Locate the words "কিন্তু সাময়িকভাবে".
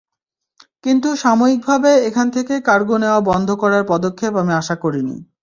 0.83-1.91